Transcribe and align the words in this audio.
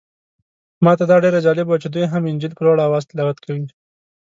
ماته 0.85 1.03
دا 1.09 1.15
ډېر 1.23 1.33
جالبه 1.45 1.71
و 1.73 1.81
چې 1.83 1.87
دوی 1.93 2.05
هم 2.11 2.23
انجیل 2.31 2.51
په 2.55 2.61
لوړ 2.65 2.77
اواز 2.81 3.03
تلاوت 3.09 3.37
کوي. 3.45 3.63